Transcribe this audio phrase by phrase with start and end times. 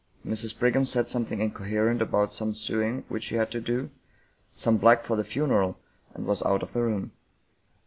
[0.25, 0.57] Mrs.
[0.57, 3.91] Brigham said something incoherent about some sewing which she had to do,
[4.55, 5.77] some black for the funeral,
[6.15, 7.11] and was out of the room.